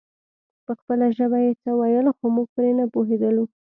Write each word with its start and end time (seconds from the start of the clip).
په 0.65 0.71
خپله 0.79 1.05
ژبه 1.17 1.37
يې 1.45 1.53
څه 1.63 1.71
ويل 1.79 2.07
خو 2.17 2.25
موږ 2.35 2.47
پرې 2.55 2.71
نه 2.79 2.85
پوهېدلو. 2.93 3.43